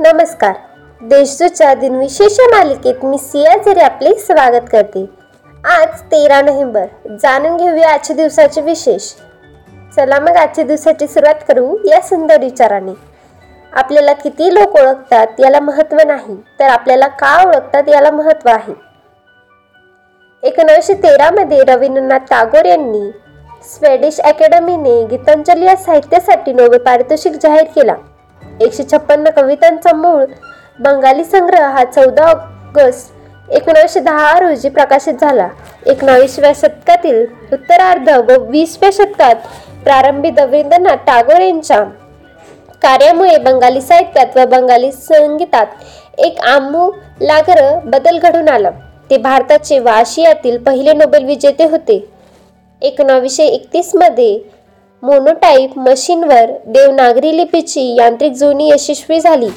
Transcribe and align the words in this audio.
नमस्कार. 0.00 0.52
देशदूतच्या 1.00 1.74
दिनविशेष 1.74 2.36
मालिकेत 2.40 3.04
मी 3.04 3.18
सिया 3.18 3.56
झरे 3.56 3.80
आपले 3.80 4.14
स्वागत 4.14 4.68
करते. 4.72 5.04
आज 5.64 6.00
तेरा 6.02 6.40
नोव्हेंबर. 6.40 6.84
जाणून 7.22 7.56
घेऊया 7.56 7.88
आजच्या 7.90 8.16
दिवसाचे 8.16 8.60
विशेष. 8.60 9.02
चला 9.96 10.20
मग 10.20 10.36
आजच्या 10.36 10.64
दिवसाची 10.64 11.06
सुरुवात 11.06 11.34
करू 11.48 11.76
या 11.84 12.00
सुंदर 12.00 12.40
विचाराने. 12.40 12.92
आपल्याला 13.72 14.12
किती 14.12 14.54
लोक 14.54 14.76
ओळखतात 14.76 15.40
याला 15.40 15.60
महत्त्व 15.60 15.96
नाही 16.06 16.36
तर 16.60 16.64
आपल्याला 16.64 17.06
का 17.06 17.42
ओळखतात 17.46 17.88
याला 17.88 18.10
महत्त्व 18.10 18.50
आहे? 18.50 18.74
एकोणीसशे 20.42 20.94
तेरामध्ये 20.94 21.62
रवींद्रनाथ 21.68 22.30
टागोर 22.30 22.64
यांनी 22.64 23.10
स्वेडिश 23.64 24.20
अकॅडमीने 24.20 25.06
गीतांजली 25.06 25.66
या 25.66 25.76
साहित्यासाठी 25.76 26.52
नोबेल 26.52 26.80
पारितोषिक 26.80 27.32
जाहीर 27.32 27.64
केला. 27.64 27.94
एकशे 28.60 28.82
छप्पन्न 28.92 29.30
कवितांचा 29.36 29.94
मूळ 29.96 30.24
बंगाली 30.80 31.24
संग्रह 31.24 31.68
हा 31.68 31.84
चौदा 31.84 32.24
ऑगस्ट 32.24 33.52
एकोणीसशे 33.52 34.00
दहा 34.00 34.38
रोजी 34.40 34.68
प्रकाशित 34.68 35.14
झाला. 35.20 35.48
एकोणावीसव्या 35.86 36.52
शतकातील 36.56 37.24
उत्तरार्ध 37.52 38.08
व 38.30 38.36
वीसव्या 38.50 38.90
शतकात 38.92 39.34
प्रारंभी 39.84 40.30
रवींद्रनाथ 40.38 41.06
टागोर 41.06 41.40
यांच्या 41.40 41.82
कार्यामुळे 42.82 43.36
बंगाली 43.42 43.80
साहित्यात 43.80 44.36
व 44.36 44.44
बंगाली 44.50 44.90
संगीतात 44.92 45.66
एक 46.18 46.40
आमूलाग्र 46.40 47.72
बदल 47.84 48.18
घडून 48.18 48.48
आला. 48.48 48.70
ते 49.10 49.16
भारताचे 49.16 49.78
व 49.78 49.88
आशियातील 49.88 50.58
पहिले 50.62 50.92
नोबेल 50.92 51.24
विजेते 51.24 51.64
होते. 51.64 51.98
एकोणावीसशे 52.82 53.44
एकतीसमध्ये 53.44 54.38
मोनोटाईप 55.02 55.76
मशीनवर 55.78 56.50
देवनागरी 56.66 57.36
लिपीची 57.36 57.82
यांत्रिक 57.96 58.32
जुनी 58.32 58.68
यशस्वी 58.70 59.20
झाली. 59.20 59.48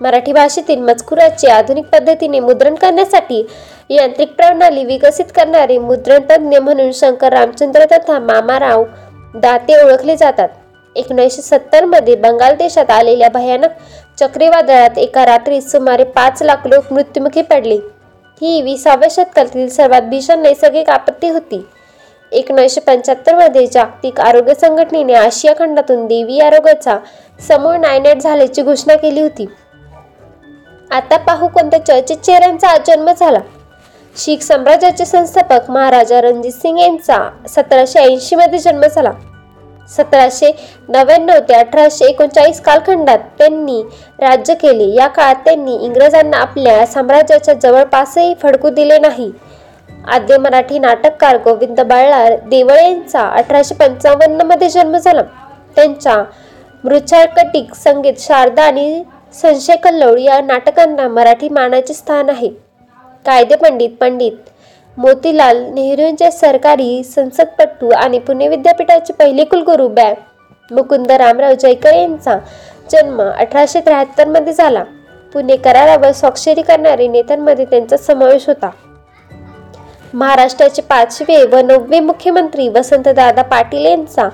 मराठी 0.00 0.32
भाषेतील 0.32 0.78
मजकुराचे 0.78 1.50
आधुनिक 1.50 1.84
पद्धतीने 1.84 2.40
मुद्रण 2.40 2.74
करण्यासाठी 2.74 3.42
यांत्रिक 3.90 4.32
प्रणाली 4.32 4.84
विकसित 4.84 5.32
करणारे 5.36 5.76
मुद्रण 5.78 6.22
तज्ज्ञ 6.30 6.58
म्हणून 6.58 6.90
शंकर 6.92 7.32
रामचंद्र 7.32 7.84
तथा 7.84 8.18
मामाराव 8.18 8.84
दाते 9.34 9.82
ओळखले 9.84 10.16
जातात. 10.16 10.48
एकोणीसशे 10.96 11.42
सत्तरमध्ये 11.42 12.14
बंगाल 12.16 12.54
देशात 12.54 12.90
आलेल्या 12.90 13.28
भयानक 13.28 13.70
चक्रीवादळात 14.18 14.98
एका 14.98 15.26
रात्रीत 15.26 15.62
सुमारे 15.62 16.04
पाच 16.04 16.42
लाख 16.42 16.66
लोक 16.66 16.92
मृत्युमुखी 16.92 17.42
पडले. 17.42 17.76
ही 18.42 18.62
विसाव्या 18.62 19.08
शतकातील 19.10 19.68
सर्वात 19.68 20.02
भीषण 20.02 20.40
नैसर्गिक 20.40 20.90
आपत्ती 20.90 21.28
होती. 21.28 21.64
एकोणीसशे 22.32 22.80
पंच्याहत्तरमध्ये 22.80 23.66
जागतिक 23.66 24.20
आरोग्य 24.20 24.54
संघटनेने 24.54 25.14
आशिया 25.14 25.54
खंडातून 25.58 26.06
देवी 26.06 26.40
आरोग्याचा 26.40 26.98
समूळ 27.48 27.76
नायनाट 27.76 28.18
झाल्याची 28.18 28.62
घोषणा 28.62 28.94
केली 28.94 29.20
होती. 29.20 29.46
आता 30.90 31.16
पाहू 31.16 31.48
कोणत्या 31.48 31.84
चर्चित 31.86 32.16
चेहऱ्यांचा 32.16 32.68
आज 32.68 32.80
जन्म 32.86 33.10
झाला. 33.20 33.38
शीख 34.16 34.38
साम्राज्याचे 34.38 35.04
संस्थापक 35.04 35.70
महाराजा 35.70 36.20
रणजित 36.20 36.52
सिंग 36.52 36.78
यांचा 36.78 37.30
सतराशे 37.48 37.98
ऐंशीमध्ये 37.98 38.58
जन्म 38.58 38.86
झाला. 38.86 39.10
सतराशे 39.96 40.50
नव्याण्णव 40.88 41.38
ते 41.48 41.54
अठराशे 41.54 42.04
एकोणचाळीस 42.04 42.60
कालखंडात 42.60 43.18
त्यांनी 43.38 43.82
राज्य 44.20 44.54
केले. 44.54 44.94
या 44.94 45.06
काळात 45.06 45.34
त्यांनी 45.34 45.76
इंग्रजांना 45.84 46.36
आपल्या 46.36 46.86
साम्राज्याच्या 46.86 47.54
जवळपासही 47.54 48.34
फडकू 48.42 48.68
दिले 48.68 48.98
नाही. 48.98 49.30
आद्य 50.08 50.38
मराठी 50.38 50.78
नाटककार 50.78 51.36
गोविंद 51.36 51.80
बाळार 51.80 52.34
देवळे 52.48 52.84
यांचा 52.84 53.20
अठराशे 53.20 53.74
पंचावन्नमध्ये 53.74 54.68
जन्म 54.68 54.96
झाला. 54.96 55.22
त्यांच्या 55.76 56.24
मृच्छाकटिक 56.84 57.74
संगीत 57.74 58.14
शारदा 58.18 58.62
आणि 58.62 59.02
संशय 59.32 59.76
कल्लोळ 59.76 60.18
या 60.18 60.40
नाटकांना 60.40 61.08
मराठी 61.08 61.48
मानाचे 61.48 61.94
स्थान 61.94 62.30
आहे. 62.30 62.48
कायदे 63.26 63.56
पंडित 63.56 63.90
पंडित 64.00 64.32
मोतीलाल 64.96 65.64
नेहरूंचे 65.74 66.30
सरकारी 66.30 67.02
संसदपटू 67.04 67.90
आणि 67.90 68.18
पुणे 68.18 68.48
विद्यापीठाचे 68.48 69.12
पहिले 69.12 69.44
कुलगुरू 69.44 69.88
बॅ. 69.88 70.12
मुकुंद 70.70 71.10
रामराव 71.10 71.54
जयकर 71.54 71.94
यांचा 71.94 72.38
जन्म 72.92 73.22
अठराशे 73.22 73.80
त्र्याहत्तरमध्ये 73.80 74.52
झाला. 74.52 74.84
पुणे 75.32 75.56
करारावर 75.56 76.12
स्वाक्षरी 76.12 76.62
करणारे 76.62 77.08
नेत्यांमध्ये 77.08 77.64
त्यांचा 77.64 77.96
समावेश 77.96 78.46
होता. 78.46 78.70
महाराष्ट्राचे 80.14 80.82
पाचवे 80.82 81.44
व 81.46 81.56
नववे 81.64 82.00
मुख्यमंत्री 82.00 82.68
वसंतदादा 82.68 83.42
पाटील 83.42 83.84
यांचा 83.86 84.28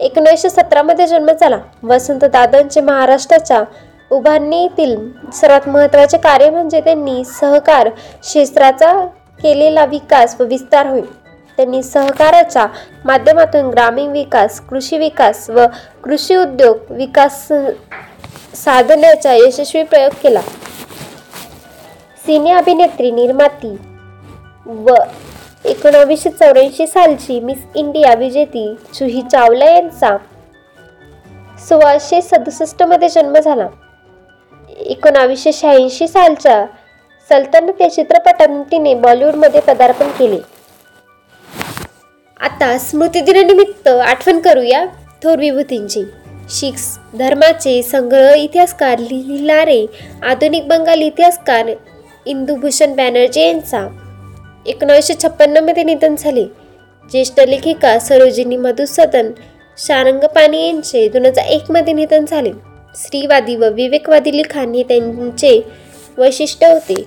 एकोणीसशे 0.00 0.50
सतरामध्ये 0.50 1.06
जन्म 1.06 1.30
झाला. 1.30 1.58
वसंतदादांचे 1.82 2.80
महाराष्ट्राच्या 2.80 3.62
उभारणीतील 4.10 4.96
सर्वात 5.34 5.68
महत्त्वाचे 5.68 6.16
कार्य 6.16 6.50
म्हणजे 6.50 6.80
त्यांनी 6.80 7.24
सहकार 7.24 7.88
क्षेत्राचा 7.88 8.92
केलेला 9.42 9.84
विकास 9.84 10.36
व 10.40 10.44
विस्तार 10.44 10.86
होईल 10.86 11.06
त्यांनी 11.56 11.82
सहकाराच्या 11.82 12.66
माध्यमातून 13.04 13.68
ग्रामीण 13.70 14.10
विकास 14.12 14.60
कृषी 14.60 14.98
विकास 14.98 15.48
व 15.50 15.66
कृषी 16.04 16.36
उद्योग 16.36 16.92
विकास 16.92 17.46
साधण्याचा 18.54 19.34
यशस्वी 19.34 19.82
प्रयोग 19.82 20.12
केला. 20.22 20.40
सिने 22.26 22.52
अभिनेत्री 22.52 23.10
निर्माती 23.10 23.76
व 24.68 24.94
एकोणावीसशे 25.64 26.30
चौऱ्याऐंशी 26.30 26.86
सालची 26.86 27.38
मिस 27.40 27.58
इंडिया 27.74 28.14
विजेती 28.14 28.64
जुही 28.94 29.22
चावला 29.22 29.64
यांचा 29.64 30.16
सोळाशे 31.68 32.20
सदुसष्टमध्ये 32.22 33.08
जन्म 33.08 33.38
झाला. 33.38 33.66
एकोणावीसशे 34.80 35.52
शहाऐंशी 35.52 36.08
सालच्या 36.08 36.64
सल्तनत 37.30 37.80
या 37.80 37.90
चित्रपटातून 37.90 38.62
तिने 38.62 38.94
बॉलिवूडमध्ये 38.94 39.60
पदार्पण 39.60 40.08
केले. 40.08 40.38
आता 42.40 42.76
स्मृतिदिनानिमित्त 42.78 43.88
आठवण 43.88 44.38
करूया 44.40 44.84
थोर 45.24 45.38
विभूतींची 45.38 46.04
शीख 46.50 46.74
धर्माचे 47.18 47.82
संग्रह 47.82 48.34
इतिहासकार 48.34 48.98
लिहिणारे 48.98 49.84
आधुनिक 50.22 50.68
बंगाली 50.68 51.06
इतिहासकार 51.06 51.70
इंदुभूषण 52.26 52.94
बॅनर्जी 52.94 53.40
यांचा 53.40 53.86
एकोणीसशे 54.68 55.14
छप्पन्नमध्ये 55.14 55.82
निधन 55.82 56.14
झाले. 56.18 56.44
ज्येष्ठ 57.10 57.40
लेखिका 57.40 57.98
सरोजिनी 57.98 58.56
मधुसदन 58.56 59.30
शारंगपाणी 59.78 60.66
यांचे 60.66 61.08
दोन 61.08 61.26
हजार 61.26 61.44
एकमध्ये 61.44 61.92
निधन 61.92 62.24
झाले. 62.24 62.52
स्त्रीवादी 62.96 63.56
व 63.56 63.64
विवेकवादी 63.70 64.36
लिखाण 64.36 64.74
हे 64.74 64.82
त्यांचे 64.82 65.60
वैशिष्ट्य 66.18 66.72
होते. 66.72 67.04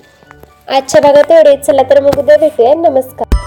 आजच्या 0.68 1.02
भागात 1.02 1.32
एवढे 1.32 1.58
चला 1.58 1.84
तर 1.90 2.02
मग 2.02 2.20
उद्या 2.20 2.38
भेटूया. 2.38 2.74
नमस्कार. 2.74 3.41